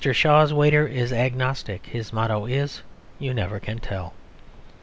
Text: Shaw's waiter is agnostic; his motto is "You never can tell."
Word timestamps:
Shaw's 0.03 0.51
waiter 0.51 0.87
is 0.87 1.13
agnostic; 1.13 1.85
his 1.85 2.11
motto 2.11 2.47
is 2.47 2.81
"You 3.19 3.35
never 3.35 3.59
can 3.59 3.77
tell." 3.77 4.13